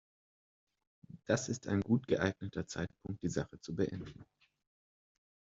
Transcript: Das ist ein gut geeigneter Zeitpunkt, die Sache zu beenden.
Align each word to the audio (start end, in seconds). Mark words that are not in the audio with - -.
Das 1.27 1.47
ist 1.47 1.67
ein 1.67 1.81
gut 1.81 2.07
geeigneter 2.07 2.65
Zeitpunkt, 2.65 3.21
die 3.21 3.29
Sache 3.29 3.61
zu 3.61 3.75
beenden. 3.75 4.25